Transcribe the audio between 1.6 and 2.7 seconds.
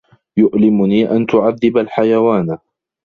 الْحَيَوَانَ.